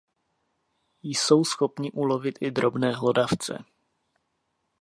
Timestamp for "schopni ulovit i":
1.43-2.51